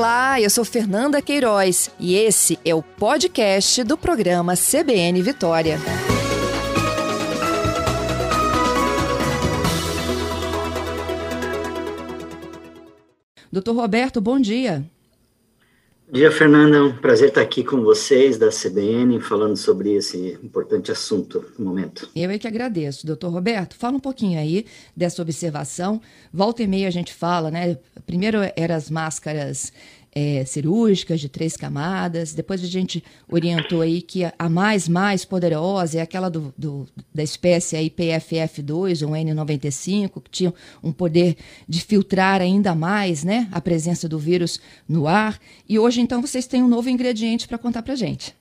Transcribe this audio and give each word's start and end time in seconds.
Olá, 0.00 0.40
eu 0.40 0.48
sou 0.48 0.64
Fernanda 0.64 1.20
Queiroz 1.20 1.90
e 2.00 2.14
esse 2.14 2.58
é 2.64 2.74
o 2.74 2.82
podcast 2.82 3.84
do 3.84 3.98
programa 3.98 4.54
CBN 4.56 5.20
Vitória. 5.20 5.78
Doutor 13.52 13.76
Roberto, 13.76 14.22
bom 14.22 14.40
dia. 14.40 14.90
Bom 16.10 16.14
dia, 16.14 16.32
Fernanda. 16.32 16.76
É 16.76 16.82
um 16.82 16.96
prazer 16.96 17.28
estar 17.28 17.40
aqui 17.40 17.62
com 17.62 17.82
vocês 17.82 18.36
da 18.36 18.48
CBN, 18.48 19.20
falando 19.20 19.56
sobre 19.56 19.94
esse 19.94 20.36
importante 20.42 20.90
assunto 20.90 21.52
no 21.56 21.66
momento. 21.66 22.10
Eu 22.16 22.28
é 22.28 22.36
que 22.36 22.48
agradeço. 22.48 23.06
Doutor 23.06 23.30
Roberto, 23.30 23.76
fala 23.76 23.96
um 23.96 24.00
pouquinho 24.00 24.36
aí 24.36 24.66
dessa 24.96 25.22
observação. 25.22 26.00
Volta 26.32 26.64
e 26.64 26.66
meia 26.66 26.88
a 26.88 26.90
gente 26.90 27.14
fala, 27.14 27.48
né? 27.48 27.78
Primeiro 28.04 28.38
eram 28.56 28.74
as 28.74 28.90
máscaras 28.90 29.72
é, 30.14 30.44
cirúrgicas 30.44 31.20
de 31.20 31.28
três 31.28 31.56
camadas. 31.56 32.32
Depois 32.32 32.62
a 32.62 32.66
gente 32.66 33.02
orientou 33.28 33.80
aí 33.80 34.02
que 34.02 34.24
a 34.24 34.48
mais 34.48 34.88
mais 34.88 35.24
poderosa 35.24 35.98
é 35.98 36.02
aquela 36.02 36.28
do, 36.28 36.52
do 36.56 36.86
da 37.14 37.22
espécie 37.22 37.76
aí 37.76 37.90
PFF2 37.90 39.06
ou 39.06 39.12
N95, 39.12 40.22
que 40.22 40.30
tinha 40.30 40.54
um 40.82 40.92
poder 40.92 41.36
de 41.68 41.80
filtrar 41.80 42.40
ainda 42.40 42.74
mais 42.74 43.24
né, 43.24 43.48
a 43.52 43.60
presença 43.60 44.08
do 44.08 44.18
vírus 44.18 44.60
no 44.88 45.06
ar. 45.06 45.38
E 45.68 45.78
hoje, 45.78 46.00
então, 46.00 46.20
vocês 46.20 46.46
têm 46.46 46.62
um 46.62 46.68
novo 46.68 46.88
ingrediente 46.88 47.46
para 47.46 47.58
contar 47.58 47.82
para 47.82 47.94
gente. 47.94 48.34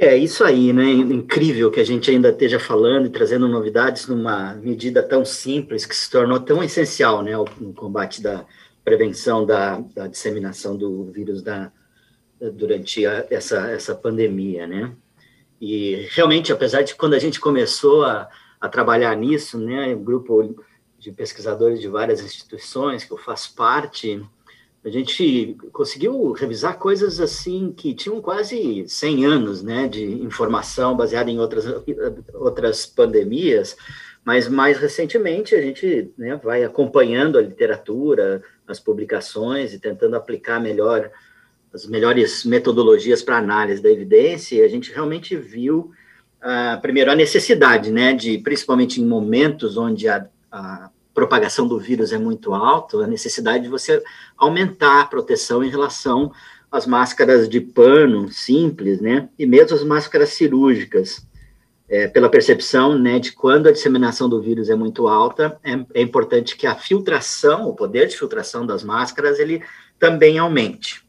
É 0.00 0.16
isso 0.16 0.44
aí, 0.44 0.72
né? 0.72 0.84
Incrível 0.92 1.72
que 1.72 1.80
a 1.80 1.84
gente 1.84 2.08
ainda 2.08 2.28
esteja 2.28 2.60
falando 2.60 3.06
e 3.06 3.10
trazendo 3.10 3.48
novidades 3.48 4.06
numa 4.06 4.54
medida 4.54 5.02
tão 5.02 5.24
simples 5.24 5.84
que 5.84 5.96
se 5.96 6.08
tornou 6.08 6.38
tão 6.38 6.62
essencial, 6.62 7.20
né, 7.20 7.32
no 7.60 7.72
combate 7.74 8.22
da, 8.22 8.46
prevenção 8.88 9.44
da, 9.44 9.80
da 9.94 10.06
disseminação 10.06 10.74
do 10.74 11.04
vírus 11.12 11.42
da, 11.42 11.70
durante 12.54 13.04
a, 13.04 13.26
essa, 13.28 13.70
essa 13.70 13.94
pandemia, 13.94 14.66
né? 14.66 14.94
E 15.60 16.06
realmente, 16.12 16.50
apesar 16.50 16.82
de 16.82 16.94
quando 16.94 17.12
a 17.12 17.18
gente 17.18 17.38
começou 17.38 18.04
a, 18.04 18.30
a 18.58 18.68
trabalhar 18.68 19.14
nisso, 19.14 19.58
né, 19.58 19.94
um 19.94 20.02
grupo 20.02 20.64
de 20.98 21.12
pesquisadores 21.12 21.80
de 21.80 21.88
várias 21.88 22.20
instituições 22.22 23.04
que 23.04 23.12
eu 23.12 23.18
faço 23.18 23.54
parte, 23.54 24.24
a 24.82 24.88
gente 24.88 25.56
conseguiu 25.70 26.32
revisar 26.32 26.78
coisas 26.78 27.20
assim 27.20 27.72
que 27.76 27.92
tinham 27.92 28.22
quase 28.22 28.88
100 28.88 29.26
anos, 29.26 29.62
né, 29.62 29.86
de 29.86 30.04
informação 30.22 30.96
baseada 30.96 31.30
em 31.30 31.38
outras 31.38 31.66
outras 32.32 32.86
pandemias, 32.86 33.76
mas 34.24 34.48
mais 34.48 34.78
recentemente 34.78 35.54
a 35.54 35.60
gente 35.60 36.10
né, 36.16 36.36
vai 36.36 36.64
acompanhando 36.64 37.36
a 37.36 37.42
literatura, 37.42 38.42
as 38.68 38.78
publicações 38.78 39.72
e 39.72 39.78
tentando 39.78 40.16
aplicar 40.16 40.60
melhor 40.60 41.10
as 41.72 41.86
melhores 41.86 42.44
metodologias 42.44 43.22
para 43.22 43.38
análise 43.38 43.82
da 43.82 43.90
evidência, 43.90 44.56
e 44.56 44.62
a 44.62 44.68
gente 44.68 44.92
realmente 44.92 45.36
viu, 45.36 45.90
uh, 46.42 46.80
primeiro, 46.80 47.10
a 47.10 47.14
necessidade, 47.14 47.90
né, 47.90 48.14
de, 48.14 48.38
principalmente 48.38 49.00
em 49.00 49.06
momentos 49.06 49.76
onde 49.76 50.08
a, 50.08 50.26
a 50.50 50.90
propagação 51.12 51.68
do 51.68 51.78
vírus 51.78 52.12
é 52.12 52.18
muito 52.18 52.54
alta, 52.54 52.96
a 52.98 53.06
necessidade 53.06 53.64
de 53.64 53.70
você 53.70 54.02
aumentar 54.36 55.02
a 55.02 55.06
proteção 55.06 55.62
em 55.62 55.68
relação 55.68 56.32
às 56.70 56.86
máscaras 56.86 57.48
de 57.48 57.60
pano 57.60 58.30
simples, 58.30 59.00
né, 59.00 59.28
e 59.38 59.44
mesmo 59.44 59.76
as 59.76 59.84
máscaras 59.84 60.30
cirúrgicas, 60.30 61.27
é, 61.88 62.06
pela 62.06 62.28
percepção 62.28 62.98
né, 62.98 63.18
de 63.18 63.32
quando 63.32 63.66
a 63.66 63.72
disseminação 63.72 64.28
do 64.28 64.40
vírus 64.40 64.68
é 64.68 64.74
muito 64.74 65.08
alta, 65.08 65.58
é, 65.64 65.72
é, 65.94 66.02
importante 66.02 66.56
que 66.56 66.66
a 66.66 66.74
filtração, 66.74 67.66
o 67.66 67.74
poder 67.74 68.08
de 68.08 68.16
filtração 68.16 68.66
das 68.66 68.84
máscaras, 68.84 69.38
ele 69.38 69.62
também 69.98 70.38
aumente. 70.38 71.02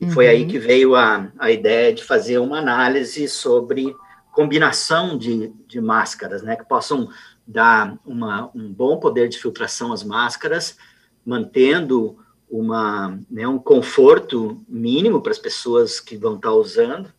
E 0.00 0.06
uhum. 0.06 0.10
foi 0.10 0.28
aí 0.28 0.42
uhum. 0.42 0.48
que 0.48 0.58
veio 0.58 0.94
a, 0.94 1.30
a 1.38 1.50
ideia 1.50 1.92
de 1.92 2.02
fazer 2.02 2.38
uma 2.38 2.58
análise 2.58 3.28
sobre 3.28 3.94
combinação 4.32 5.16
de, 5.16 5.52
de 5.68 5.80
máscaras, 5.80 6.42
né, 6.42 6.56
que 6.56 6.64
possam 6.64 7.08
dar 7.46 7.96
uma, 8.04 8.50
um 8.54 8.72
bom 8.72 8.98
poder 8.98 9.28
de 9.28 9.38
filtração 9.38 9.92
às 9.92 10.02
máscaras, 10.02 10.76
mantendo 11.24 12.18
uma, 12.50 13.18
né, 13.30 13.46
um 13.46 13.58
conforto 13.58 14.64
mínimo 14.66 15.20
para 15.20 15.32
as 15.32 15.38
pessoas 15.38 16.00
que 16.00 16.16
vão 16.16 16.36
estar 16.36 16.52
usando, 16.52 17.12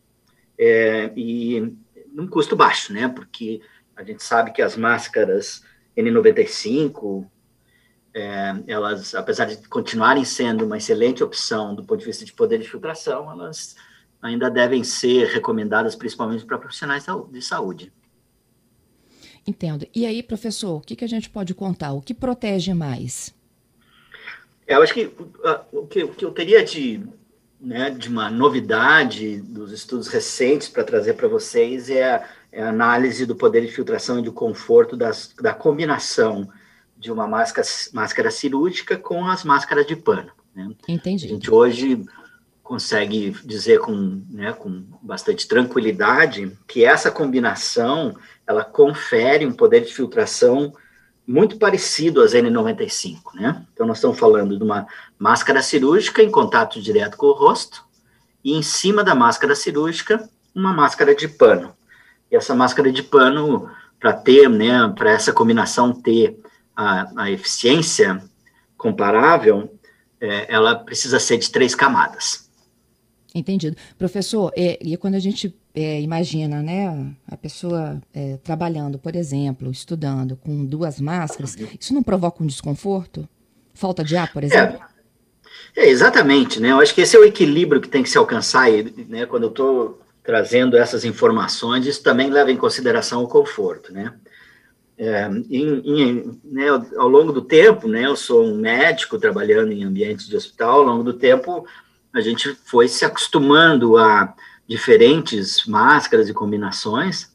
é, 0.58 1.12
e 1.16 1.72
num 2.16 2.26
custo 2.26 2.56
baixo, 2.56 2.94
né? 2.94 3.06
Porque 3.08 3.60
a 3.94 4.02
gente 4.02 4.24
sabe 4.24 4.50
que 4.50 4.62
as 4.62 4.74
máscaras 4.74 5.62
N95, 5.94 7.28
é, 8.14 8.54
elas, 8.66 9.14
apesar 9.14 9.44
de 9.44 9.68
continuarem 9.68 10.24
sendo 10.24 10.64
uma 10.64 10.78
excelente 10.78 11.22
opção 11.22 11.74
do 11.74 11.84
ponto 11.84 12.00
de 12.00 12.06
vista 12.06 12.24
de 12.24 12.32
poder 12.32 12.58
de 12.58 12.68
filtração, 12.68 13.30
elas 13.30 13.76
ainda 14.22 14.50
devem 14.50 14.82
ser 14.82 15.26
recomendadas 15.26 15.94
principalmente 15.94 16.46
para 16.46 16.56
profissionais 16.56 17.04
de 17.30 17.42
saúde. 17.42 17.92
Entendo. 19.46 19.86
E 19.94 20.06
aí, 20.06 20.22
professor, 20.22 20.78
o 20.78 20.80
que, 20.80 20.96
que 20.96 21.04
a 21.04 21.08
gente 21.08 21.28
pode 21.28 21.54
contar? 21.54 21.92
O 21.92 22.00
que 22.00 22.14
protege 22.14 22.72
mais? 22.72 23.34
Eu 24.66 24.82
acho 24.82 24.94
que 24.94 25.12
o 25.70 25.86
que, 25.86 26.02
o 26.02 26.08
que 26.08 26.24
eu 26.24 26.32
teria 26.32 26.64
de 26.64 27.06
né, 27.66 27.90
de 27.90 28.08
uma 28.08 28.30
novidade 28.30 29.40
dos 29.40 29.72
estudos 29.72 30.06
recentes 30.06 30.68
para 30.68 30.84
trazer 30.84 31.14
para 31.14 31.26
vocês 31.26 31.90
é 31.90 32.14
a, 32.14 32.28
é 32.52 32.62
a, 32.62 32.68
análise 32.68 33.26
do 33.26 33.34
poder 33.34 33.62
de 33.62 33.72
filtração 33.72 34.20
e 34.20 34.22
do 34.22 34.32
conforto 34.32 34.96
das, 34.96 35.34
da 35.42 35.52
combinação 35.52 36.48
de 36.96 37.10
uma 37.10 37.26
máscara, 37.26 37.66
máscara 37.92 38.30
cirúrgica 38.30 38.96
com 38.96 39.26
as 39.26 39.42
máscaras 39.42 39.84
de 39.84 39.96
pano. 39.96 40.30
Né? 40.54 40.70
Entendi. 40.86 41.26
A 41.26 41.28
gente 41.28 41.50
hoje 41.50 42.04
consegue 42.62 43.36
dizer 43.44 43.80
com, 43.80 44.22
né, 44.30 44.52
com 44.52 44.84
bastante 45.02 45.48
tranquilidade 45.48 46.56
que 46.68 46.84
essa 46.84 47.10
combinação 47.10 48.16
ela 48.46 48.62
confere 48.62 49.44
um 49.44 49.52
poder 49.52 49.80
de 49.80 49.92
filtração 49.92 50.72
muito 51.26 51.58
parecido 51.58 52.20
às 52.20 52.34
N95, 52.34 53.34
né? 53.34 53.66
Então, 53.72 53.86
nós 53.86 53.98
estamos 53.98 54.18
falando 54.18 54.56
de 54.56 54.62
uma 54.62 54.86
máscara 55.18 55.60
cirúrgica 55.60 56.22
em 56.22 56.30
contato 56.30 56.80
direto 56.80 57.16
com 57.16 57.26
o 57.26 57.32
rosto, 57.32 57.84
e 58.44 58.52
em 58.52 58.62
cima 58.62 59.02
da 59.02 59.14
máscara 59.14 59.56
cirúrgica, 59.56 60.28
uma 60.54 60.72
máscara 60.72 61.14
de 61.14 61.26
pano. 61.26 61.74
E 62.30 62.36
essa 62.36 62.54
máscara 62.54 62.92
de 62.92 63.02
pano, 63.02 63.68
para 63.98 64.12
ter, 64.12 64.48
né, 64.48 64.88
para 64.96 65.10
essa 65.10 65.32
combinação 65.32 65.92
ter 65.92 66.38
a, 66.76 67.24
a 67.24 67.30
eficiência 67.30 68.22
comparável, 68.76 69.76
é, 70.20 70.52
ela 70.52 70.76
precisa 70.76 71.18
ser 71.18 71.38
de 71.38 71.50
três 71.50 71.74
camadas. 71.74 72.48
Entendido. 73.34 73.76
Professor, 73.98 74.52
é, 74.56 74.78
e 74.80 74.96
quando 74.96 75.16
a 75.16 75.18
gente 75.18 75.54
é, 75.76 76.00
imagina, 76.00 76.62
né, 76.62 77.14
a 77.30 77.36
pessoa 77.36 78.00
é, 78.14 78.38
trabalhando, 78.38 78.98
por 78.98 79.14
exemplo, 79.14 79.70
estudando 79.70 80.34
com 80.34 80.64
duas 80.64 80.98
máscaras, 80.98 81.54
isso 81.78 81.92
não 81.92 82.02
provoca 82.02 82.42
um 82.42 82.46
desconforto? 82.46 83.28
Falta 83.74 84.02
de 84.02 84.16
ar, 84.16 84.32
por 84.32 84.42
é. 84.42 84.46
exemplo? 84.46 84.80
É, 85.76 85.82
é 85.84 85.88
exatamente, 85.90 86.58
né? 86.58 86.70
Eu 86.70 86.80
acho 86.80 86.94
que 86.94 87.02
esse 87.02 87.14
é 87.14 87.20
o 87.20 87.24
equilíbrio 87.24 87.82
que 87.82 87.90
tem 87.90 88.02
que 88.02 88.08
se 88.08 88.16
alcançar, 88.16 88.70
né? 89.06 89.26
Quando 89.26 89.42
eu 89.42 89.50
estou 89.50 90.00
trazendo 90.24 90.78
essas 90.78 91.04
informações, 91.04 91.84
isso 91.84 92.02
também 92.02 92.30
leva 92.30 92.50
em 92.50 92.56
consideração 92.56 93.22
o 93.22 93.28
conforto, 93.28 93.92
né? 93.92 94.14
É, 94.96 95.28
em, 95.50 95.82
em, 95.84 96.40
né, 96.42 96.68
ao 96.96 97.06
longo 97.06 97.30
do 97.32 97.42
tempo, 97.42 97.86
né, 97.86 98.06
eu 98.06 98.16
sou 98.16 98.46
um 98.46 98.56
médico 98.56 99.18
trabalhando 99.18 99.70
em 99.72 99.84
ambientes 99.84 100.26
de 100.26 100.34
hospital, 100.34 100.78
ao 100.78 100.84
longo 100.84 101.02
do 101.02 101.12
tempo 101.12 101.66
a 102.14 102.20
gente 102.22 102.54
foi 102.64 102.88
se 102.88 103.04
acostumando 103.04 103.98
a 103.98 104.34
diferentes 104.68 105.64
máscaras 105.66 106.28
e 106.28 106.34
combinações, 106.34 107.30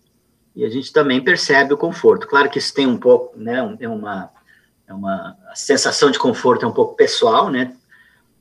e 0.55 0.65
a 0.65 0.69
gente 0.69 0.91
também 0.91 1.23
percebe 1.23 1.73
o 1.73 1.77
conforto. 1.77 2.27
Claro 2.27 2.49
que 2.49 2.59
isso 2.59 2.73
tem 2.73 2.85
um 2.85 2.97
pouco, 2.97 3.37
né, 3.37 3.77
é 3.79 3.87
uma, 3.87 4.29
é 4.87 4.93
uma 4.93 5.37
a 5.49 5.55
sensação 5.55 6.11
de 6.11 6.19
conforto 6.19 6.65
é 6.65 6.67
um 6.67 6.73
pouco 6.73 6.95
pessoal, 6.95 7.49
né, 7.49 7.73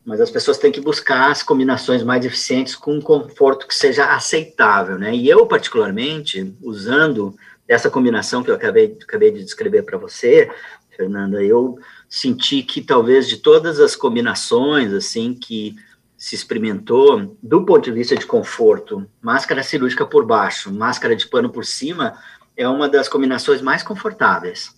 mas 0.04 0.20
as 0.20 0.30
pessoas 0.30 0.58
têm 0.58 0.72
que 0.72 0.80
buscar 0.80 1.30
as 1.30 1.42
combinações 1.42 2.02
mais 2.02 2.24
eficientes 2.24 2.74
com 2.74 2.94
um 2.94 3.00
conforto 3.00 3.66
que 3.68 3.74
seja 3.74 4.12
aceitável, 4.12 4.98
né, 4.98 5.14
e 5.14 5.28
eu, 5.28 5.46
particularmente, 5.46 6.52
usando 6.60 7.36
essa 7.68 7.88
combinação 7.88 8.42
que 8.42 8.50
eu 8.50 8.54
acabei, 8.56 8.98
acabei 9.00 9.30
de 9.30 9.44
descrever 9.44 9.82
para 9.84 9.96
você, 9.96 10.50
Fernanda, 10.96 11.42
eu 11.42 11.78
senti 12.08 12.62
que 12.64 12.82
talvez 12.82 13.28
de 13.28 13.36
todas 13.36 13.78
as 13.78 13.94
combinações, 13.94 14.92
assim, 14.92 15.32
que 15.32 15.76
se 16.20 16.34
experimentou, 16.34 17.34
do 17.42 17.64
ponto 17.64 17.84
de 17.84 17.92
vista 17.92 18.14
de 18.14 18.26
conforto, 18.26 19.08
máscara 19.22 19.62
cirúrgica 19.62 20.04
por 20.04 20.26
baixo, 20.26 20.70
máscara 20.70 21.16
de 21.16 21.26
pano 21.26 21.48
por 21.48 21.64
cima, 21.64 22.18
é 22.54 22.68
uma 22.68 22.90
das 22.90 23.08
combinações 23.08 23.62
mais 23.62 23.82
confortáveis. 23.82 24.70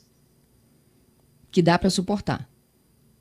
Que 1.51 1.61
dá 1.61 1.77
para 1.77 1.91
suportar. 1.91 2.49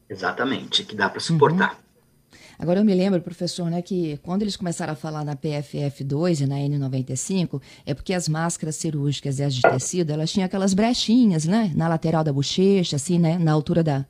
Exatamente, 0.07 0.83
que 0.83 0.95
dá 0.95 1.09
para 1.09 1.19
suportar. 1.19 1.71
Uhum. 1.71 2.37
Agora 2.59 2.79
eu 2.79 2.85
me 2.85 2.93
lembro, 2.93 3.19
professor, 3.21 3.71
né, 3.71 3.81
que 3.81 4.19
quando 4.21 4.43
eles 4.43 4.55
começaram 4.55 4.93
a 4.93 4.95
falar 4.95 5.25
na 5.25 5.35
PFF2 5.35 6.41
e 6.41 6.45
na 6.45 6.57
N95, 6.57 7.59
é 7.87 7.95
porque 7.95 8.13
as 8.13 8.29
máscaras 8.29 8.75
cirúrgicas 8.75 9.39
e 9.39 9.43
as 9.43 9.55
de 9.55 9.63
tecido, 9.63 10.11
elas 10.11 10.31
tinham 10.31 10.45
aquelas 10.45 10.75
brechinhas, 10.75 11.45
né, 11.45 11.71
na 11.75 11.87
lateral 11.87 12.23
da 12.23 12.31
bochecha, 12.31 12.97
assim, 12.97 13.17
né, 13.17 13.39
na 13.39 13.51
altura 13.51 13.83
da, 13.83 14.05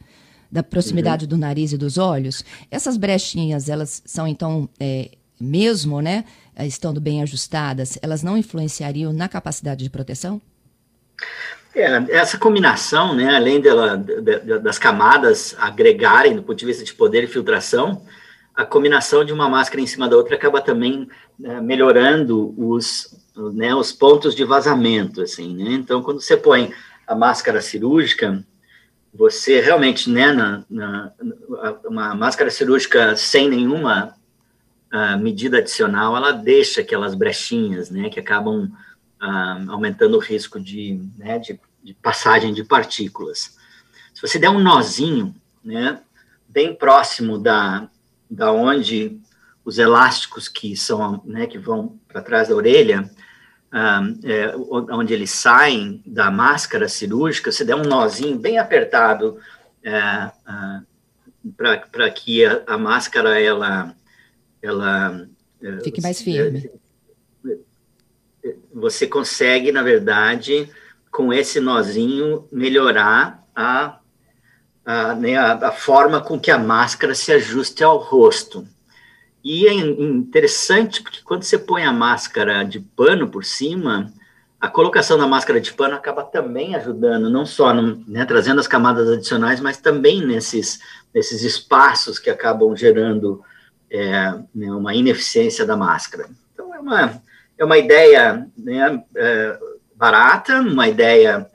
da 0.51 0.62
proximidade 0.62 1.25
uhum. 1.25 1.30
do 1.30 1.38
nariz 1.38 1.71
e 1.71 1.77
dos 1.77 1.98
olhos. 1.98 2.44
Essas 2.69 2.98
brechinhas, 2.98 3.69
elas 3.69 4.01
são 4.06 4.27
então, 4.27 4.68
é, 4.80 5.12
mesmo, 5.39 6.01
né, 6.01 6.25
estando 6.59 7.00
bem 7.00 7.21
ajustadas, 7.21 7.98
elas 8.01 8.21
não 8.21 8.38
influenciariam 8.38 9.13
na 9.13 9.27
capacidade 9.27 9.83
de 9.83 9.89
proteção? 9.89 10.42
É, 11.74 11.86
essa 12.09 12.38
combinação, 12.38 13.15
né, 13.15 13.33
além 13.33 13.62
dela, 13.62 13.95
de, 13.95 14.59
das 14.59 14.77
camadas 14.77 15.56
agregarem 15.57 16.36
do 16.36 16.44
ponto 16.44 16.57
de 16.57 16.65
vista 16.65 16.83
de 16.83 16.94
poder 16.94 17.24
e 17.24 17.27
filtração, 17.27 18.01
a 18.53 18.65
combinação 18.65 19.24
de 19.24 19.31
uma 19.31 19.50
máscara 19.50 19.81
em 19.81 19.88
cima 19.88 20.09
da 20.09 20.18
outra 20.18 20.36
acaba 20.36 20.59
também 20.59 21.07
né, 21.39 21.62
melhorando 21.62 22.53
os, 22.57 23.18
né, 23.53 23.74
os 23.74 23.94
pontos 23.94 24.36
de 24.36 24.44
vazamento, 24.44 25.21
assim, 25.21 25.56
né? 25.56 25.71
Então, 25.71 26.03
quando 26.03 26.19
você 26.19 26.36
põe 26.36 26.74
a 27.07 27.15
máscara 27.15 27.62
cirúrgica, 27.62 28.44
você 29.13 29.60
realmente, 29.60 30.10
né, 30.10 30.31
na, 30.31 30.63
na 30.69 31.12
uma 31.86 32.16
máscara 32.16 32.50
cirúrgica 32.50 33.16
sem 33.16 33.50
nenhuma 33.50 34.16
uh, 34.94 35.19
medida 35.19 35.58
adicional, 35.58 36.16
ela 36.16 36.31
deixa 36.31 36.81
aquelas 36.81 37.13
brechinhas, 37.13 37.90
né, 37.90 38.10
que 38.10 38.19
acabam 38.19 38.72
uh, 39.22 39.72
aumentando 39.72 40.16
o 40.16 40.22
risco 40.22 40.60
de, 40.60 41.02
né, 41.18 41.40
de, 41.40 41.60
de, 41.84 41.94
passagem 41.96 42.54
de 42.54 42.63
partículas. 42.63 43.58
Se 44.13 44.22
você 44.22 44.40
der 44.40 44.50
um 44.50 44.60
nozinho, 44.60 45.36
né, 45.63 46.00
bem 46.48 46.74
próximo 46.74 47.38
da, 47.38 47.90
da 48.30 48.52
onde 48.52 49.19
os 49.63 49.78
elásticos 49.78 50.48
que 50.48 50.75
são, 50.75 51.22
né, 51.25 51.48
que 51.48 51.58
vão 51.58 52.00
para 52.08 52.22
trás 52.22 52.48
da 52.48 52.56
orelha, 52.56 53.10
é, 53.73 54.53
onde 54.91 55.13
eles 55.13 55.31
saem 55.31 56.03
da 56.06 56.29
máscara 56.29 56.89
cirúrgica, 56.89 57.51
você 57.51 57.63
der 57.63 57.75
um 57.75 57.83
nozinho 57.83 58.38
bem 58.38 58.57
apertado 58.57 59.38
é, 59.83 60.31
para 61.56 62.09
que 62.09 62.45
a, 62.45 62.63
a, 62.68 62.77
máscara 62.77 63.39
ela 63.39 63.95
ela 64.62 65.27
é, 65.62 65.79
fique 65.83 66.01
mais 66.01 66.21
firme 66.21 66.69
você 68.73 69.07
consegue, 69.07 69.71
na 69.71 69.83
verdade, 69.83 70.69
com 71.12 71.33
esse 71.33 71.59
nozinho, 71.59 72.47
melhorar 72.51 73.45
a, 73.56 74.00
a, 74.85 75.15
né, 75.15 75.38
a, 75.38 75.53
a 75.67 75.71
forma 75.71 76.21
com 76.21 76.39
que 76.39 76.51
a 76.51 76.57
máscara 76.57 77.13
se 77.13 77.31
ajuste 77.31 77.83
ao 77.83 77.97
rosto. 77.97 78.67
E 79.43 79.67
é 79.67 79.73
interessante 79.73 81.01
porque 81.01 81.21
quando 81.23 81.43
você 81.43 81.57
põe 81.57 81.83
a 81.83 81.91
máscara 81.91 82.63
de 82.63 82.79
pano 82.79 83.27
por 83.27 83.43
cima, 83.43 84.11
a 84.59 84.67
colocação 84.67 85.17
da 85.17 85.25
máscara 85.25 85.59
de 85.59 85.73
pano 85.73 85.95
acaba 85.95 86.23
também 86.23 86.75
ajudando, 86.75 87.29
não 87.29 87.45
só 87.45 87.73
no, 87.73 88.03
né, 88.07 88.23
trazendo 88.25 88.59
as 88.59 88.67
camadas 88.67 89.09
adicionais, 89.09 89.59
mas 89.59 89.77
também 89.77 90.23
nesses, 90.23 90.79
nesses 91.11 91.43
espaços 91.43 92.19
que 92.19 92.29
acabam 92.29 92.75
gerando 92.75 93.43
é, 93.89 94.33
né, 94.53 94.71
uma 94.71 94.93
ineficiência 94.93 95.65
da 95.65 95.75
máscara. 95.75 96.29
Então, 96.53 96.73
é 96.75 96.79
uma, 96.79 97.21
é 97.57 97.65
uma 97.65 97.77
ideia 97.79 98.47
né, 98.55 99.03
é, 99.15 99.59
barata, 99.95 100.61
uma 100.61 100.88
ideia 100.88 101.49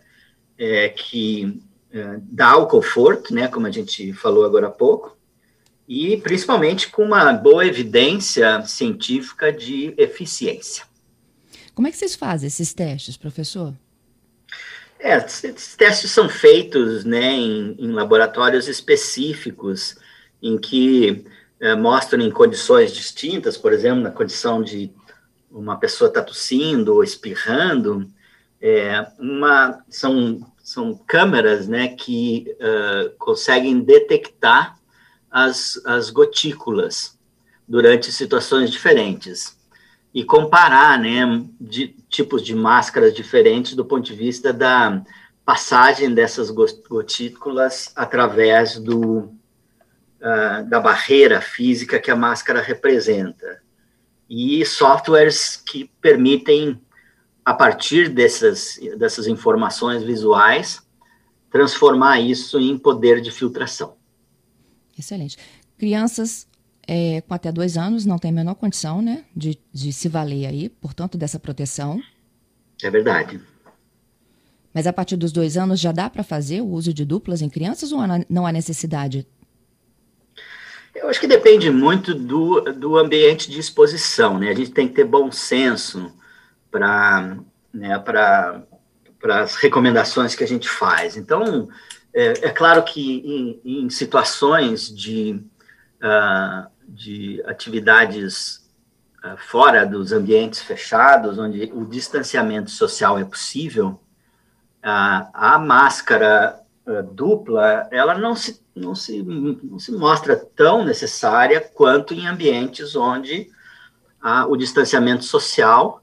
é, 0.58 0.88
que 0.88 1.62
é, 1.92 2.18
dá 2.22 2.56
o 2.56 2.66
conforto, 2.66 3.32
né, 3.32 3.46
como 3.46 3.68
a 3.68 3.70
gente 3.70 4.12
falou 4.12 4.44
agora 4.44 4.66
há 4.66 4.70
pouco, 4.70 5.16
e 5.88 6.16
principalmente 6.16 6.88
com 6.88 7.04
uma 7.04 7.32
boa 7.32 7.66
evidência 7.66 8.62
científica 8.62 9.52
de 9.52 9.94
eficiência. 9.96 10.84
Como 11.74 11.86
é 11.86 11.90
que 11.90 11.96
vocês 11.96 12.14
fazem 12.14 12.46
esses 12.48 12.72
testes, 12.72 13.16
professor? 13.16 13.74
É, 14.98 15.16
esses 15.18 15.76
testes 15.76 16.10
são 16.10 16.28
feitos 16.28 17.04
né, 17.04 17.32
em, 17.32 17.76
em 17.78 17.92
laboratórios 17.92 18.66
específicos, 18.66 19.96
em 20.42 20.58
que 20.58 21.24
é, 21.60 21.74
mostram 21.74 22.22
em 22.22 22.30
condições 22.30 22.92
distintas, 22.92 23.56
por 23.56 23.72
exemplo, 23.72 24.02
na 24.02 24.10
condição 24.10 24.62
de 24.62 24.90
uma 25.50 25.76
pessoa 25.78 26.08
está 26.08 26.22
tossindo 26.22 26.94
ou 26.94 27.04
espirrando, 27.04 28.08
é, 28.60 29.06
uma, 29.18 29.82
são, 29.88 30.40
são 30.62 30.94
câmeras 31.06 31.68
né, 31.68 31.88
que 31.88 32.46
uh, 32.58 33.10
conseguem 33.18 33.80
detectar 33.80 34.75
as, 35.36 35.78
as 35.84 36.08
gotículas 36.08 37.18
durante 37.68 38.10
situações 38.10 38.70
diferentes 38.70 39.54
e 40.14 40.24
comparar 40.24 40.98
né, 40.98 41.44
de, 41.60 41.88
tipos 42.08 42.42
de 42.42 42.54
máscaras 42.54 43.14
diferentes 43.14 43.74
do 43.74 43.84
ponto 43.84 44.02
de 44.02 44.14
vista 44.14 44.50
da 44.50 45.02
passagem 45.44 46.14
dessas 46.14 46.48
gotículas 46.50 47.92
através 47.94 48.78
do, 48.78 49.18
uh, 49.18 50.64
da 50.70 50.80
barreira 50.80 51.42
física 51.42 52.00
que 52.00 52.10
a 52.10 52.16
máscara 52.16 52.62
representa 52.62 53.60
e 54.30 54.64
softwares 54.64 55.54
que 55.56 55.90
permitem, 56.00 56.80
a 57.44 57.52
partir 57.52 58.08
dessas, 58.08 58.80
dessas 58.96 59.26
informações 59.26 60.02
visuais, 60.02 60.80
transformar 61.50 62.20
isso 62.20 62.58
em 62.58 62.78
poder 62.78 63.20
de 63.20 63.30
filtração. 63.30 63.96
Excelente. 64.98 65.36
Crianças 65.78 66.46
é, 66.86 67.20
com 67.20 67.34
até 67.34 67.50
dois 67.50 67.76
anos 67.76 68.06
não 68.06 68.18
têm 68.18 68.30
a 68.30 68.34
menor 68.34 68.54
condição 68.54 69.02
né, 69.02 69.24
de, 69.34 69.58
de 69.72 69.92
se 69.92 70.08
valer 70.08 70.46
aí, 70.46 70.68
portanto, 70.68 71.18
dessa 71.18 71.38
proteção. 71.38 72.00
É 72.82 72.90
verdade. 72.90 73.40
Mas 74.72 74.86
a 74.86 74.92
partir 74.92 75.16
dos 75.16 75.32
dois 75.32 75.56
anos 75.56 75.80
já 75.80 75.90
dá 75.90 76.08
para 76.08 76.22
fazer 76.22 76.60
o 76.60 76.66
uso 76.66 76.92
de 76.92 77.04
duplas 77.04 77.42
em 77.42 77.48
crianças 77.48 77.92
ou 77.92 78.00
não 78.28 78.46
há 78.46 78.52
necessidade? 78.52 79.26
Eu 80.94 81.08
acho 81.08 81.20
que 81.20 81.26
depende 81.26 81.70
muito 81.70 82.14
do, 82.14 82.60
do 82.72 82.96
ambiente 82.96 83.50
de 83.50 83.58
exposição, 83.58 84.38
né? 84.38 84.50
A 84.50 84.54
gente 84.54 84.70
tem 84.70 84.88
que 84.88 84.94
ter 84.94 85.04
bom 85.04 85.30
senso 85.30 86.12
para 86.70 87.38
né, 87.72 87.98
para 87.98 88.62
as 89.24 89.56
recomendações 89.56 90.34
que 90.34 90.42
a 90.42 90.48
gente 90.48 90.68
faz. 90.68 91.16
Então, 91.16 91.68
é, 92.16 92.46
é 92.46 92.50
claro 92.50 92.82
que 92.82 93.60
em, 93.62 93.82
em 93.84 93.90
situações 93.90 94.88
de, 94.88 95.38
uh, 96.02 96.66
de 96.88 97.42
atividades 97.44 98.66
uh, 99.22 99.36
fora 99.36 99.84
dos 99.84 100.12
ambientes 100.12 100.62
fechados, 100.62 101.38
onde 101.38 101.70
o 101.74 101.84
distanciamento 101.84 102.70
social 102.70 103.18
é 103.18 103.24
possível, 103.24 104.00
uh, 104.82 105.28
a 105.34 105.58
máscara 105.58 106.58
dupla, 107.12 107.88
ela 107.90 108.16
não 108.16 108.36
se 108.36 108.64
não 108.74 108.94
se, 108.94 109.20
não 109.22 109.78
se 109.78 109.90
mostra 109.90 110.36
tão 110.36 110.84
necessária 110.84 111.60
quanto 111.60 112.14
em 112.14 112.26
ambientes 112.28 112.94
onde 112.94 113.50
o 114.48 114.56
distanciamento 114.56 115.24
social 115.24 116.00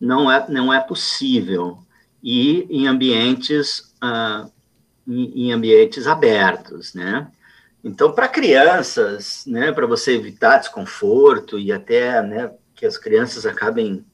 não 0.00 0.30
é, 0.30 0.46
não 0.48 0.72
é 0.72 0.78
possível. 0.78 1.78
E 2.22 2.68
em 2.70 2.86
ambientes 2.86 3.92
em, 5.06 5.52
ambientes 5.52 6.06
abertos, 6.06 6.94
né? 6.94 7.30
Então, 7.84 8.12
para 8.12 8.28
crianças, 8.28 9.44
né, 9.46 9.72
para 9.72 9.86
você 9.86 10.14
evitar 10.14 10.58
desconforto 10.58 11.58
e 11.58 11.72
até, 11.72 12.22
né, 12.22 12.52
que 12.74 12.86
as 12.86 12.96
crianças 12.96 13.44
acabem 13.44 14.04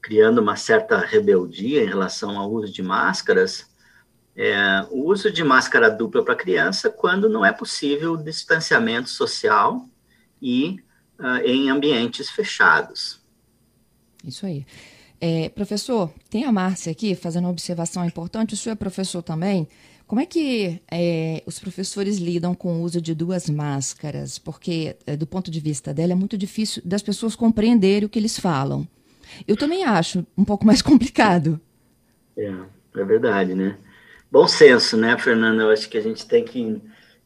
criando 0.00 0.40
uma 0.40 0.56
certa 0.56 0.98
rebeldia 0.98 1.82
em 1.82 1.86
relação 1.86 2.38
ao 2.38 2.50
uso 2.50 2.72
de 2.72 2.82
máscaras, 2.82 3.70
é, 4.34 4.86
o 4.90 5.10
uso 5.10 5.30
de 5.30 5.44
máscara 5.44 5.90
dupla 5.90 6.24
para 6.24 6.34
criança 6.34 6.88
quando 6.88 7.28
não 7.28 7.44
é 7.44 7.52
possível 7.52 8.16
distanciamento 8.16 9.10
social 9.10 9.86
e 10.40 10.80
uh, 11.18 11.36
em 11.44 11.68
ambientes 11.68 12.30
fechados. 12.30 13.20
Isso 14.24 14.46
aí. 14.46 14.64
É, 15.20 15.48
professor, 15.50 16.12
tem 16.30 16.44
a 16.44 16.50
Márcia 16.50 16.90
aqui 16.90 17.14
fazendo 17.14 17.44
uma 17.44 17.50
observação 17.50 18.04
importante, 18.04 18.54
o 18.54 18.56
senhor 18.56 18.72
é 18.72 18.76
professor 18.76 19.22
também. 19.22 19.68
Como 20.12 20.20
é 20.20 20.26
que 20.26 20.78
é, 20.92 21.42
os 21.46 21.58
professores 21.58 22.18
lidam 22.18 22.54
com 22.54 22.74
o 22.74 22.82
uso 22.82 23.00
de 23.00 23.14
duas 23.14 23.48
máscaras? 23.48 24.38
Porque, 24.38 24.94
é, 25.06 25.16
do 25.16 25.26
ponto 25.26 25.50
de 25.50 25.58
vista 25.58 25.94
dela, 25.94 26.12
é 26.12 26.14
muito 26.14 26.36
difícil 26.36 26.82
das 26.84 27.00
pessoas 27.00 27.34
compreenderem 27.34 28.04
o 28.04 28.10
que 28.10 28.18
eles 28.18 28.38
falam. 28.38 28.86
Eu 29.48 29.56
também 29.56 29.84
acho 29.84 30.26
um 30.36 30.44
pouco 30.44 30.66
mais 30.66 30.82
complicado. 30.84 31.58
É, 32.36 32.52
é 32.94 33.04
verdade, 33.06 33.54
né? 33.54 33.78
bom 34.30 34.46
senso, 34.46 34.98
né, 34.98 35.16
Fernanda? 35.16 35.62
Eu 35.62 35.70
acho 35.70 35.88
que 35.88 35.96
a 35.96 36.02
gente 36.02 36.26
tem 36.26 36.44
que 36.44 36.78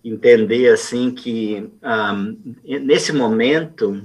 entender 0.05 0.69
assim 0.69 1.11
que 1.11 1.69
um, 1.83 2.55
nesse 2.63 3.13
momento 3.13 4.01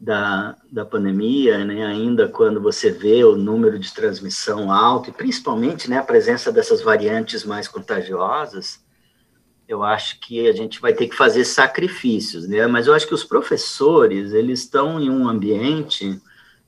da, 0.00 0.56
da 0.70 0.84
pandemia, 0.84 1.64
né, 1.64 1.84
ainda 1.84 2.28
quando 2.28 2.60
você 2.60 2.90
vê 2.90 3.24
o 3.24 3.36
número 3.36 3.78
de 3.78 3.92
transmissão 3.92 4.72
alto 4.72 5.10
e 5.10 5.12
principalmente 5.12 5.90
né, 5.90 5.98
a 5.98 6.04
presença 6.04 6.52
dessas 6.52 6.80
variantes 6.80 7.44
mais 7.44 7.66
contagiosas, 7.66 8.80
eu 9.66 9.82
acho 9.82 10.20
que 10.20 10.48
a 10.48 10.52
gente 10.52 10.80
vai 10.80 10.94
ter 10.94 11.08
que 11.08 11.16
fazer 11.16 11.44
sacrifícios, 11.44 12.48
né? 12.48 12.66
Mas 12.66 12.86
eu 12.86 12.94
acho 12.94 13.06
que 13.06 13.12
os 13.12 13.24
professores 13.24 14.32
eles 14.32 14.60
estão 14.60 14.98
em 14.98 15.10
um 15.10 15.28
ambiente 15.28 16.18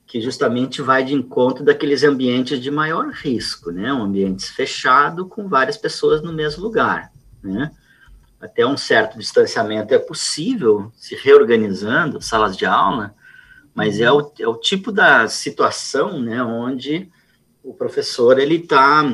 que 0.06 0.20
justamente 0.20 0.82
vai 0.82 1.02
de 1.02 1.14
encontro 1.14 1.64
daqueles 1.64 2.04
ambientes 2.04 2.60
de 2.60 2.70
maior 2.70 3.08
risco, 3.08 3.70
né? 3.70 3.90
Um 3.90 4.02
ambiente 4.02 4.44
fechado 4.50 5.26
com 5.26 5.49
várias 5.49 5.78
pessoas 5.78 6.20
no 6.20 6.30
mesmo 6.30 6.62
lugar, 6.62 7.10
né? 7.42 7.70
até 8.40 8.66
um 8.66 8.76
certo 8.76 9.18
distanciamento 9.18 9.92
é 9.92 9.99
possível, 9.99 10.90
se 10.96 11.14
reorganizando, 11.14 12.22
salas 12.22 12.56
de 12.56 12.64
aula, 12.64 13.14
mas 13.75 14.00
é 14.00 14.11
o, 14.11 14.33
é 14.39 14.49
o 14.49 14.57
tipo 14.57 14.91
da 14.91 15.29
situação, 15.29 16.21
né, 16.21 16.43
onde 16.43 17.11
o 17.62 17.75
professor, 17.75 18.39
ele 18.39 18.57
está 18.57 19.05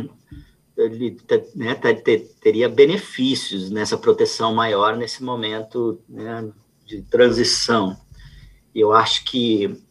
ele 0.77 1.17
né, 1.55 1.75
teria 2.41 2.69
benefícios 2.69 3.71
nessa 3.71 3.97
proteção 3.97 4.55
maior 4.55 4.95
nesse 4.95 5.23
momento 5.25 6.01
né, 6.07 6.47
de 6.85 7.01
transição. 7.03 7.97
Eu 8.75 8.93
acho 8.93 9.25
que 9.25 9.83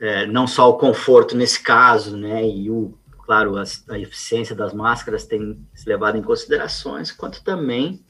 é, 0.00 0.26
não 0.26 0.46
só 0.46 0.70
o 0.70 0.78
conforto 0.78 1.36
nesse 1.36 1.62
caso, 1.62 2.16
né, 2.16 2.46
e 2.46 2.70
o, 2.70 2.96
claro, 3.24 3.58
a, 3.58 3.64
a 3.90 3.98
eficiência 3.98 4.56
das 4.56 4.72
máscaras 4.72 5.26
tem 5.26 5.60
se 5.74 5.86
levado 5.88 6.16
em 6.16 6.22
considerações, 6.22 7.12
quanto 7.12 7.44
também 7.44 8.02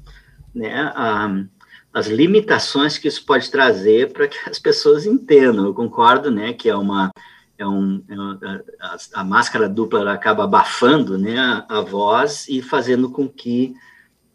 né, 0.55 0.93
a, 0.95 1.45
as 1.95 2.09
limitações 2.09 2.99
que 2.99 3.07
isso 3.07 3.25
pode 3.25 3.49
trazer 3.49 4.13
para 4.13 4.27
que 4.27 4.37
as 4.51 4.59
pessoas 4.59 5.07
entendam. 5.07 5.65
Eu 5.65 5.73
concordo, 5.73 6.29
né, 6.29 6.53
que 6.53 6.69
é 6.69 6.75
uma 6.75 7.13
é 7.57 7.65
um, 7.65 8.03
é 8.09 8.15
a, 8.81 9.21
a, 9.21 9.25
máscara 9.25 9.69
dupla 9.69 10.13
acaba 10.13 10.43
abafando, 10.43 11.17
né, 11.17 11.39
a, 11.39 11.79
a, 11.79 11.81
voz 11.81 12.49
e 12.49 12.61
fazendo 12.61 13.09
com 13.09 13.29
que 13.29 13.77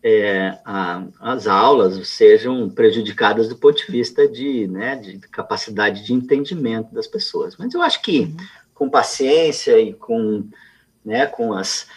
é, 0.02 0.58
a, 0.64 1.04
as 1.20 1.46
aulas 1.46 2.08
sejam 2.08 2.70
prejudicadas 2.70 3.50
do 3.50 3.58
ponto 3.58 3.86
de 3.86 3.92
vista 3.92 4.26
de, 4.26 4.66
né, 4.70 4.96
de 4.96 5.20
capacidade 5.20 6.06
de 6.06 6.14
entendimento 6.14 6.94
das 6.94 7.08
pessoas. 7.08 7.58
Mas 7.58 7.74
eu 7.74 7.82
acho 7.82 8.02
que 8.02 8.34
com 8.74 8.90
paciência 8.90 9.78
e 9.78 9.94
com, 9.94 10.48
né, 11.04 11.26
com 11.26 11.52
as 11.52 11.88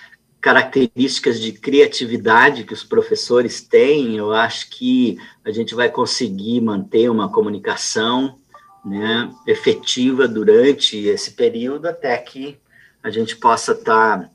características 0.42 1.40
de 1.40 1.52
criatividade 1.52 2.64
que 2.64 2.74
os 2.74 2.82
professores 2.82 3.60
têm, 3.60 4.16
eu 4.16 4.32
acho 4.32 4.68
que 4.70 5.16
a 5.44 5.52
gente 5.52 5.72
vai 5.72 5.88
conseguir 5.88 6.60
manter 6.60 7.08
uma 7.08 7.30
comunicação 7.30 8.40
né, 8.84 9.32
efetiva 9.46 10.26
durante 10.26 10.98
esse 10.98 11.30
período 11.30 11.86
até 11.86 12.18
que 12.18 12.58
a 13.00 13.08
gente 13.08 13.36
possa 13.36 13.70
estar 13.70 14.18
tá, 14.18 14.30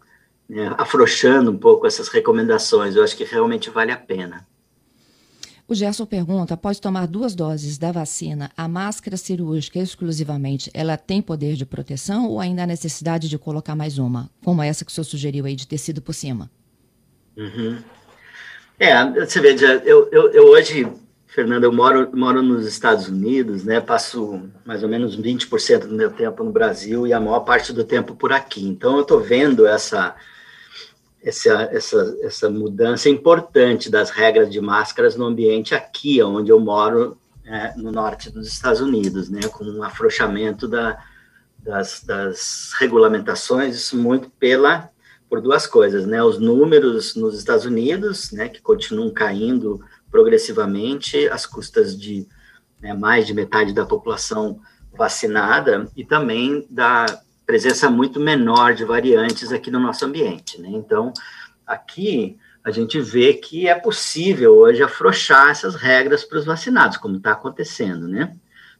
né, 0.47 0.73
afrouxando 0.77 1.51
um 1.51 1.57
pouco 1.57 1.85
essas 1.85 2.07
recomendações. 2.07 2.95
Eu 2.95 3.03
acho 3.03 3.17
que 3.17 3.25
realmente 3.25 3.69
vale 3.69 3.91
a 3.91 3.97
pena. 3.97 4.47
O 5.67 5.75
Gerson 5.75 6.05
pergunta: 6.05 6.53
após 6.53 6.79
tomar 6.79 7.07
duas 7.07 7.35
doses 7.35 7.77
da 7.77 7.91
vacina, 7.91 8.49
a 8.55 8.67
máscara 8.67 9.17
cirúrgica 9.17 9.79
exclusivamente, 9.79 10.71
ela 10.73 10.95
tem 10.95 11.21
poder 11.21 11.55
de 11.55 11.65
proteção 11.65 12.29
ou 12.29 12.39
ainda 12.39 12.63
há 12.63 12.67
necessidade 12.67 13.27
de 13.27 13.37
colocar 13.37 13.75
mais 13.75 13.97
uma, 13.97 14.29
como 14.43 14.63
essa 14.63 14.85
que 14.85 14.91
o 14.91 14.93
senhor 14.93 15.03
sugeriu 15.03 15.45
aí 15.45 15.55
de 15.55 15.67
tecido 15.67 16.01
por 16.01 16.13
cima? 16.13 16.49
Uhum. 17.35 17.79
É, 18.79 19.25
você 19.25 19.41
vê, 19.41 19.55
eu, 19.83 20.07
eu, 20.09 20.31
eu 20.31 20.45
hoje, 20.51 20.87
Fernanda, 21.25 21.65
eu 21.65 21.73
moro, 21.73 22.09
moro 22.15 22.41
nos 22.41 22.65
Estados 22.65 23.09
Unidos, 23.09 23.65
né? 23.65 23.81
Passo 23.81 24.49
mais 24.63 24.83
ou 24.83 24.89
menos 24.89 25.19
20% 25.19 25.87
do 25.87 25.95
meu 25.95 26.11
tempo 26.11 26.43
no 26.43 26.51
Brasil 26.51 27.05
e 27.05 27.11
a 27.11 27.19
maior 27.19 27.41
parte 27.41 27.73
do 27.73 27.83
tempo 27.83 28.15
por 28.15 28.31
aqui. 28.31 28.65
Então, 28.65 28.95
eu 28.95 29.01
estou 29.01 29.19
vendo 29.19 29.67
essa 29.67 30.15
essa, 31.23 31.69
essa, 31.71 32.17
essa 32.21 32.49
mudança 32.49 33.09
importante 33.09 33.89
das 33.89 34.09
regras 34.09 34.49
de 34.49 34.61
máscaras 34.61 35.15
no 35.15 35.25
ambiente 35.25 35.73
aqui, 35.75 36.21
onde 36.21 36.51
eu 36.51 36.59
moro, 36.59 37.17
é, 37.45 37.73
no 37.75 37.91
norte 37.91 38.29
dos 38.29 38.47
Estados 38.47 38.81
Unidos, 38.81 39.29
né, 39.29 39.41
com 39.51 39.63
um 39.63 39.83
afrouxamento 39.83 40.67
da, 40.67 40.97
das, 41.59 42.03
das 42.03 42.71
regulamentações, 42.79 43.75
isso 43.75 43.97
muito 43.97 44.29
pela 44.31 44.89
por 45.29 45.41
duas 45.41 45.67
coisas, 45.67 46.05
né, 46.05 46.23
os 46.23 46.39
números 46.39 47.15
nos 47.15 47.37
Estados 47.37 47.65
Unidos, 47.65 48.31
né, 48.31 48.47
que 48.47 48.61
continuam 48.61 49.09
caindo 49.09 49.83
progressivamente 50.09 51.27
às 51.27 51.45
custas 51.45 51.99
de 51.99 52.25
né, 52.81 52.93
mais 52.93 53.27
de 53.27 53.33
metade 53.33 53.73
da 53.73 53.85
população 53.85 54.61
vacinada 54.97 55.89
e 55.95 56.05
também 56.05 56.65
da 56.69 57.05
presença 57.47 57.89
muito 57.89 58.19
menor 58.19 58.75
de 58.75 58.83
variantes 58.83 59.53
aqui 59.53 59.71
no 59.71 59.79
nosso 59.79 60.05
ambiente. 60.05 60.61
Né? 60.61 60.67
Então, 60.73 61.13
aqui 61.65 62.37
a 62.61 62.69
gente 62.69 62.99
vê 62.99 63.33
que 63.33 63.69
é 63.69 63.73
possível 63.73 64.53
hoje 64.57 64.83
afrouxar 64.83 65.49
essas 65.49 65.73
regras 65.73 66.25
para 66.25 66.37
os 66.37 66.45
vacinados, 66.45 66.97
como 66.97 67.15
está 67.15 67.31
acontecendo, 67.31 68.09
né? 68.09 68.35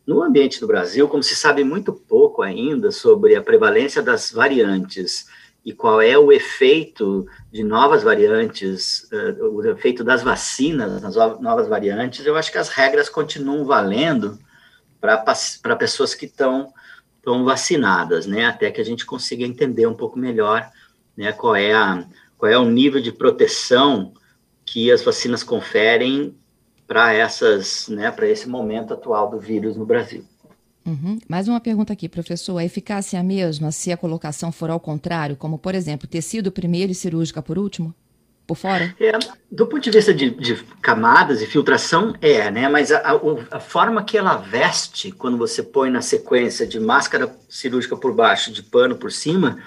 No 0.06 0.22
ambiente 0.22 0.60
do 0.60 0.68
Brasil, 0.68 1.08
como 1.08 1.24
se 1.24 1.36
sabe 1.36 1.64
muito 1.64 1.94
pouco 1.94 2.42
ainda 2.42 2.92
sobre 2.92 3.36
a 3.36 3.42
prevalência 3.42 4.02
das 4.02 4.32
variantes 4.32 5.28
e 5.66 5.74
qual 5.74 6.02
é 6.02 6.18
o 6.18 6.32
efeito 6.32 7.26
de 7.52 7.64
novas 7.64 8.04
variantes, 8.04 9.10
uh, 9.12 9.46
o 9.54 9.66
efeito 9.66 10.04
das 10.04 10.24
vacinas 10.24 11.02
nas 11.02 11.16
novas 11.40 11.68
variantes, 11.68 12.26
eu 12.26 12.36
acho 12.36 12.52
que 12.52 12.58
as 12.58 12.70
regras 12.70 13.10
continuam 13.10 13.66
valendo 13.66 14.38
para 15.00 15.76
pessoas 15.78 16.14
que 16.14 16.26
estão 16.26 16.74
estão 17.28 17.44
vacinadas, 17.44 18.26
né? 18.26 18.46
Até 18.46 18.72
que 18.72 18.80
a 18.80 18.86
gente 18.86 19.06
consiga 19.06 19.46
entender 19.46 19.86
um 19.86 19.94
pouco 19.94 20.18
melhor, 20.18 20.72
né? 21.16 21.34
Qual 21.34 21.56
é 21.56 21.74
a 21.74 22.06
qual 22.38 22.52
é 22.52 22.58
o 22.58 22.70
nível 22.70 23.02
de 23.02 23.12
proteção 23.12 24.14
que 24.64 24.92
as 24.92 25.02
vacinas 25.02 25.44
conferem 25.44 26.36
para 26.88 27.12
essas, 27.12 27.90
né? 27.90 28.10
Para 28.12 28.28
esse 28.28 28.48
momento 28.48 28.94
atual 28.94 29.30
do 29.30 29.40
vírus 29.40 29.76
no 29.76 29.86
Brasil. 29.86 30.24
Uhum. 30.86 31.20
Mais 31.28 31.50
uma 31.50 31.60
pergunta 31.60 31.92
aqui, 31.92 32.08
professor. 32.08 32.58
A 32.58 32.64
eficácia 32.64 33.18
é 33.18 33.20
a 33.20 33.24
mesma 33.24 33.74
se 33.74 33.92
a 33.92 33.98
colocação 33.98 34.52
for 34.54 34.70
ao 34.70 34.80
contrário, 34.80 35.36
como, 35.36 35.58
por 35.58 35.76
exemplo, 35.76 36.08
tecido 36.08 36.50
primeiro 36.50 36.94
e 36.94 36.96
cirúrgica 36.96 37.42
por 37.42 37.58
último? 37.58 37.94
Por 38.48 38.56
fora? 38.56 38.96
É, 38.98 39.12
do 39.52 39.68
ponto 39.68 39.82
de 39.82 39.92
vista 39.92 40.14
de, 40.14 40.30
de, 40.30 40.56
camadas 40.82 41.42
e 41.42 41.46
filtração, 41.46 42.16
é, 42.22 42.50
né? 42.50 42.70
Mas 42.70 42.94
a, 42.94 43.00
a, 43.00 43.58
a, 43.58 43.60
forma 43.60 44.04
que 44.06 44.18
ela 44.18 44.38
veste, 44.38 45.12
quando 45.12 45.38
você 45.38 45.62
põe 45.62 45.90
na 45.90 46.02
sequência 46.02 46.66
de 46.66 46.80
máscara 46.80 47.36
cirúrgica 47.50 47.98
por 47.98 48.14
baixo, 48.14 48.54
de 48.54 48.64
pano 48.64 48.96
por 48.96 49.12
cima, 49.12 49.62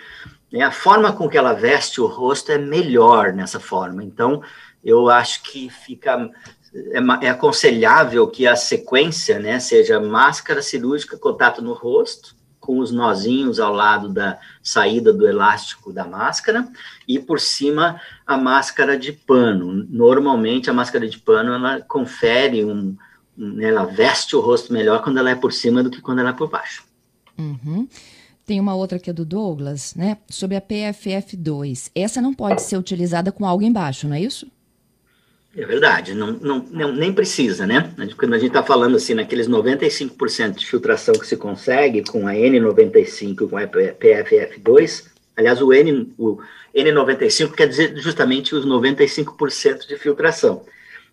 né? 0.50 0.62
a 0.62 0.72
forma 0.72 1.12
com 1.12 1.28
que 1.28 1.36
ela 1.36 1.52
veste 1.52 2.00
o 2.00 2.06
rosto 2.06 2.50
é 2.50 2.56
melhor 2.56 3.34
nessa 3.34 3.60
forma. 3.60 4.02
Então, 4.02 4.42
eu 4.82 5.10
acho 5.10 5.42
que 5.42 5.68
fica. 5.68 6.30
É, 6.72 7.26
é 7.26 7.30
aconselhável 7.30 8.26
que 8.28 8.46
a 8.46 8.56
sequência, 8.56 9.38
né, 9.38 9.58
seja 9.58 10.00
máscara 10.00 10.62
cirúrgica, 10.62 11.18
contato 11.18 11.60
no 11.60 11.74
rosto, 11.74 12.34
com 12.60 12.78
os 12.78 12.92
nozinhos 12.92 13.58
ao 13.58 13.72
lado 13.72 14.08
da 14.08 14.38
saída 14.62 15.12
do 15.12 15.26
elástico 15.26 15.92
da 15.92 16.04
máscara 16.04 16.68
e 17.08 17.18
por 17.18 17.40
cima 17.40 18.00
a 18.26 18.36
máscara 18.36 18.98
de 18.98 19.12
pano. 19.12 19.86
Normalmente 19.88 20.68
a 20.68 20.72
máscara 20.72 21.08
de 21.08 21.18
pano 21.18 21.54
ela 21.54 21.80
confere 21.80 22.64
um, 22.64 22.96
um 23.36 23.60
ela 23.60 23.84
veste 23.84 24.36
o 24.36 24.40
rosto 24.40 24.72
melhor 24.72 25.02
quando 25.02 25.18
ela 25.18 25.30
é 25.30 25.34
por 25.34 25.52
cima 25.52 25.82
do 25.82 25.90
que 25.90 26.02
quando 26.02 26.18
ela 26.18 26.30
é 26.30 26.34
por 26.34 26.50
baixo. 26.50 26.84
Uhum. 27.38 27.88
Tem 28.44 28.60
uma 28.60 28.74
outra 28.74 28.98
aqui 28.98 29.12
do 29.12 29.24
Douglas, 29.24 29.94
né? 29.94 30.18
Sobre 30.28 30.56
a 30.56 30.60
PFF2. 30.60 31.90
Essa 31.94 32.20
não 32.20 32.34
pode 32.34 32.62
ser 32.62 32.76
utilizada 32.76 33.32
com 33.32 33.46
algo 33.46 33.62
embaixo, 33.62 34.06
não 34.06 34.14
é 34.14 34.20
isso? 34.20 34.46
É 35.56 35.66
verdade, 35.66 36.14
não, 36.14 36.30
não, 36.32 36.64
não, 36.70 36.92
nem 36.92 37.12
precisa, 37.12 37.66
né? 37.66 37.92
Quando 38.16 38.34
a 38.34 38.38
gente 38.38 38.50
está 38.50 38.62
falando 38.62 38.96
assim, 38.96 39.14
naqueles 39.14 39.48
95% 39.48 40.52
de 40.52 40.64
filtração 40.64 41.12
que 41.14 41.26
se 41.26 41.36
consegue 41.36 42.04
com 42.04 42.28
a 42.28 42.32
N95 42.32 43.50
com 43.50 43.56
a 43.56 43.66
PFF2, 43.66 45.06
aliás, 45.36 45.60
o, 45.60 45.72
N, 45.72 46.14
o 46.16 46.38
N95 46.72 47.52
quer 47.52 47.66
dizer 47.66 47.96
justamente 47.96 48.54
os 48.54 48.64
95% 48.64 49.88
de 49.88 49.98
filtração, 49.98 50.64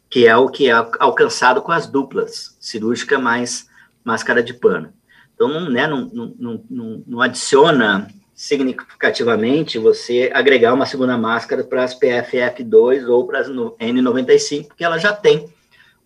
que 0.08 0.28
é 0.28 0.38
o 0.38 0.50
que 0.50 0.70
é 0.70 0.74
alcançado 1.00 1.60
com 1.64 1.72
as 1.72 1.88
duplas, 1.88 2.56
cirúrgica 2.60 3.18
mais 3.18 3.68
máscara 4.04 4.44
de 4.44 4.54
pano. 4.54 4.94
Então, 5.34 5.48
não, 5.48 5.70
né, 5.70 5.88
não, 5.88 6.12
não, 6.14 6.64
não, 6.70 7.04
não 7.08 7.22
adiciona 7.22 8.08
significativamente 8.38 9.80
você 9.80 10.30
agregar 10.32 10.72
uma 10.72 10.86
segunda 10.86 11.18
máscara 11.18 11.64
para 11.64 11.84
as 11.84 12.00
PFF2 12.00 13.10
ou 13.10 13.26
para 13.26 13.40
as 13.40 13.50
N95, 13.50 14.68
porque 14.68 14.84
ela 14.84 15.00
já 15.00 15.12
tem 15.12 15.50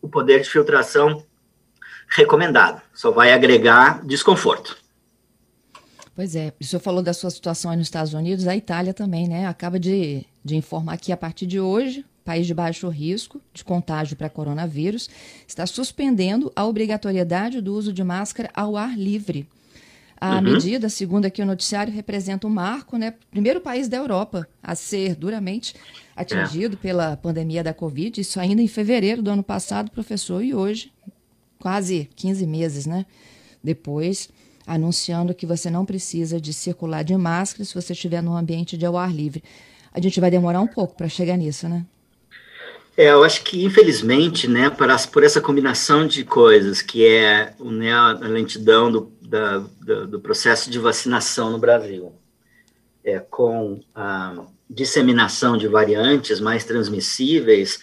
o 0.02 0.08
poder 0.08 0.40
de 0.40 0.50
filtração 0.50 1.26
recomendado. 2.08 2.82
Só 2.94 3.12
vai 3.12 3.34
agregar 3.34 4.02
desconforto. 4.06 4.78
Pois 6.16 6.34
é, 6.34 6.54
o 6.60 6.64
senhor 6.64 6.82
falou 6.82 7.04
da 7.04 7.14
sua 7.14 7.30
situação 7.30 7.70
aí 7.70 7.76
nos 7.76 7.88
Estados 7.88 8.14
Unidos, 8.14 8.48
a 8.48 8.56
Itália 8.56 8.94
também, 8.94 9.28
né? 9.28 9.46
Acaba 9.46 9.78
de, 9.78 10.26
de 10.44 10.56
informar 10.56 10.98
que 10.98 11.12
a 11.12 11.18
partir 11.18 11.46
de 11.46 11.60
hoje, 11.60 12.06
país 12.24 12.48
de 12.48 12.54
baixo 12.54 12.88
risco 12.88 13.42
de 13.54 13.62
contágio 13.62 14.16
para 14.16 14.30
coronavírus, 14.30 15.10
está 15.46 15.66
suspendendo 15.66 16.50
a 16.56 16.66
obrigatoriedade 16.66 17.60
do 17.60 17.74
uso 17.76 17.92
de 17.92 18.06
máscara 18.06 18.50
ao 18.54 18.78
ar 18.78 18.98
livre. 18.98 19.50
A 20.22 20.36
uhum. 20.36 20.42
medida, 20.44 20.88
segundo 20.88 21.26
aqui 21.26 21.42
o 21.42 21.46
noticiário, 21.48 21.92
representa 21.92 22.46
um 22.46 22.50
marco, 22.52 22.96
né? 22.96 23.16
Primeiro 23.32 23.60
país 23.60 23.90
da 23.90 23.98
Europa 23.98 24.48
a 24.62 24.76
ser 24.76 25.16
duramente 25.16 25.74
atingido 26.16 26.76
é. 26.76 26.80
pela 26.80 27.18
pandemia 27.18 27.64
da 27.64 27.74
Covid, 27.74 28.22
isso 28.22 28.40
ainda 28.40 28.62
em 28.62 28.68
fevereiro 28.68 29.24
do 29.24 29.32
ano 29.32 29.42
passado, 29.42 29.90
professor, 29.90 30.44
e 30.44 30.54
hoje, 30.54 30.92
quase 31.58 32.08
15 32.16 32.46
meses, 32.46 32.86
né? 32.86 33.04
Depois, 33.64 34.30
anunciando 34.68 35.34
que 35.34 35.48
você 35.48 35.72
não 35.72 35.86
precisa 35.86 36.40
de 36.40 36.54
circular 36.54 37.02
de 37.02 37.18
máscara 37.18 37.66
se 37.66 37.74
você 37.74 37.94
estiver 37.94 38.22
num 38.22 38.38
ambiente 38.38 38.78
de 38.78 38.86
ao 38.86 38.98
ar 38.98 39.12
livre. 39.12 39.44
A 39.92 40.00
gente 40.00 40.20
vai 40.20 40.30
demorar 40.30 40.62
um 40.62 40.68
pouco 40.68 40.96
para 40.96 41.10
chegar 41.10 41.36
nisso, 41.36 41.68
né? 41.68 41.84
É, 42.96 43.10
eu 43.10 43.24
acho 43.24 43.44
que, 43.44 43.64
infelizmente, 43.64 44.48
né, 44.48 44.70
por, 44.70 45.24
essa 45.24 45.42
combinação 45.42 46.06
de 46.06 46.24
coisas, 46.24 46.82
que 46.82 47.06
é 47.06 47.54
né, 47.60 47.92
a 47.92 48.14
lentidão 48.14 48.92
do, 48.92 49.12
da, 49.32 49.60
do, 49.60 50.08
do 50.08 50.20
processo 50.20 50.70
de 50.70 50.78
vacinação 50.78 51.50
no 51.50 51.58
Brasil, 51.58 52.14
é, 53.02 53.18
com 53.18 53.80
a 53.96 54.46
disseminação 54.70 55.58
de 55.58 55.70
variantes 55.70 56.42
mais 56.42 56.66
transmissíveis, 56.66 57.80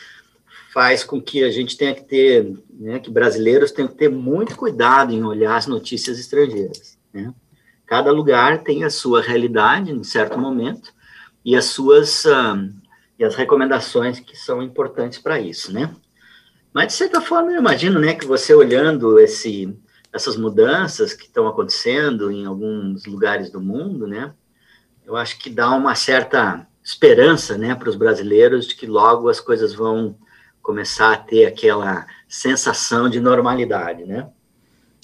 faz 0.75 1.03
com 1.03 1.21
que 1.23 1.43
a 1.43 1.51
gente 1.51 1.79
tenha 1.79 1.95
que 1.95 2.05
ter, 2.05 2.55
né, 2.71 2.99
que 2.99 3.11
brasileiros 3.11 3.73
tenham 3.73 3.89
que 3.89 3.97
ter 3.97 4.11
muito 4.11 4.57
cuidado 4.57 5.11
em 5.11 5.25
olhar 5.25 5.57
as 5.57 5.67
notícias 5.67 6.19
estrangeiras. 6.19 6.99
Né? 7.15 7.33
Cada 7.87 8.13
lugar 8.13 8.63
tem 8.63 8.85
a 8.85 8.91
sua 8.91 9.23
realidade 9.23 9.91
em 9.91 10.05
certo 10.05 10.39
momento 10.39 10.93
e 11.43 11.57
as 11.57 11.65
suas 11.65 12.27
e 13.19 13.25
as 13.25 13.35
recomendações 13.35 14.21
que 14.21 14.37
são 14.37 14.63
importantes 14.63 15.19
para 15.19 15.41
isso, 15.41 15.73
né? 15.73 15.93
Mas 16.73 16.89
de 16.89 16.93
certa 16.93 17.21
forma 17.21 17.51
eu 17.51 17.59
imagino, 17.59 17.99
né, 17.99 18.15
que 18.15 18.27
você 18.27 18.55
olhando 18.55 19.19
esse 19.19 19.77
essas 20.13 20.37
mudanças 20.37 21.13
que 21.13 21.25
estão 21.25 21.47
acontecendo 21.47 22.31
em 22.31 22.47
alguns 22.47 23.05
lugares 23.07 23.51
do 23.51 23.61
mundo, 23.61 24.07
né? 24.07 24.33
Eu 25.07 25.17
acho 25.17 25.39
que 25.39 25.51
dá 25.51 25.71
uma 25.71 25.95
certa 25.95 26.67
esperança, 26.83 27.59
né, 27.59 27.75
para 27.75 27.89
os 27.91 27.97
brasileiros 27.97 28.67
de 28.67 28.75
que 28.75 28.87
logo 28.87 29.29
as 29.29 29.41
coisas 29.41 29.75
vão 29.75 30.17
começar 30.63 31.13
a 31.13 31.17
ter 31.17 31.47
aquela 31.47 32.07
sensação 32.29 33.09
de 33.09 33.21
normalidade, 33.21 34.05
né? 34.05 34.29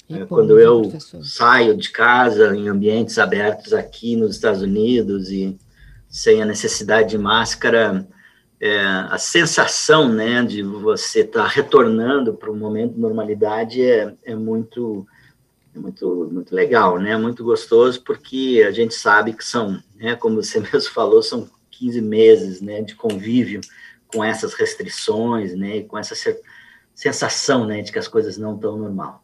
É, 0.07 0.23
quando 0.25 0.59
eu 0.59 0.81
professor. 0.81 1.23
saio 1.23 1.75
de 1.75 1.89
casa 1.89 2.55
em 2.55 2.67
ambientes 2.67 3.17
abertos 3.17 3.73
aqui 3.73 4.15
nos 4.15 4.35
Estados 4.35 4.61
Unidos 4.61 5.29
e 5.29 5.57
sem 6.07 6.41
a 6.41 6.45
necessidade 6.45 7.09
de 7.09 7.17
máscara, 7.17 8.07
é, 8.59 8.79
a 8.79 9.17
sensação 9.17 10.07
né, 10.07 10.41
de 10.43 10.63
você 10.63 11.21
estar 11.21 11.43
tá 11.43 11.47
retornando 11.47 12.33
para 12.33 12.51
um 12.51 12.55
momento 12.55 12.93
de 12.93 12.99
normalidade 12.99 13.81
é, 13.81 14.13
é 14.23 14.35
muito, 14.35 15.05
é 15.75 15.79
muito, 15.79 16.29
muito 16.31 16.55
legal, 16.55 16.99
né? 16.99 17.17
Muito 17.17 17.43
gostoso, 17.43 18.01
porque 18.01 18.63
a 18.65 18.71
gente 18.71 18.93
sabe 18.93 19.33
que 19.33 19.43
são, 19.43 19.81
né, 19.95 20.15
como 20.15 20.41
você 20.41 20.59
mesmo 20.71 20.91
falou, 20.91 21.21
são 21.21 21.49
15 21.71 22.01
meses 22.01 22.61
né, 22.61 22.81
de 22.81 22.95
convívio 22.95 23.61
com 24.07 24.23
essas 24.23 24.53
restrições, 24.53 25.53
né, 25.55 25.81
com 25.81 25.97
essa 25.97 26.15
sensação 26.93 27.65
né, 27.65 27.81
de 27.81 27.91
que 27.91 27.99
as 27.99 28.07
coisas 28.07 28.37
não 28.37 28.55
estão 28.55 28.77
normal. 28.77 29.21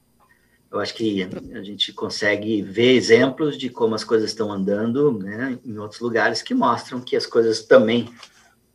Eu 0.70 0.80
acho 0.80 0.94
que 0.94 1.28
a 1.54 1.64
gente 1.64 1.92
consegue 1.92 2.62
ver 2.62 2.96
exemplos 2.96 3.58
de 3.58 3.70
como 3.70 3.94
as 3.94 4.06
coisas 4.06 4.30
estão 4.30 4.52
andando 4.52 5.12
né, 5.20 5.60
em 5.66 5.78
outros 5.78 6.00
lugares 6.00 6.42
que 6.42 6.54
mostram 6.54 7.02
que 7.02 7.16
as 7.16 7.26
coisas 7.26 7.62
também 7.64 8.10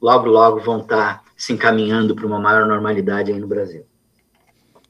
logo, 0.06 0.28
logo 0.28 0.60
vão 0.60 0.82
estar 0.82 1.24
se 1.36 1.52
encaminhando 1.52 2.14
para 2.14 2.24
uma 2.24 2.38
maior 2.38 2.64
normalidade 2.64 3.32
aí 3.32 3.40
no 3.40 3.48
Brasil. 3.48 3.84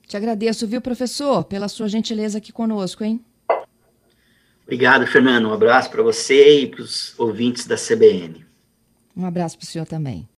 Te 0.07 0.15
agradeço, 0.15 0.67
viu, 0.67 0.81
professor, 0.83 1.43
pela 1.45 1.69
sua 1.69 1.89
gentileza 1.89 2.37
aqui 2.37 2.53
conosco, 2.53 3.03
hein? 3.03 3.25
Obrigado, 4.63 5.07
Fernando. 5.07 5.49
Um 5.49 5.55
abraço 5.55 5.91
para 5.91 6.03
você 6.03 6.61
e 6.61 6.67
para 6.67 6.83
os 6.83 7.19
ouvintes 7.19 7.67
da 7.67 7.77
CBN. 7.77 8.45
Um 9.17 9.25
abraço 9.25 9.57
para 9.57 9.65
o 9.65 9.67
senhor 9.67 9.87
também. 9.87 10.29